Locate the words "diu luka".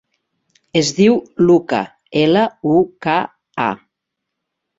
0.99-1.81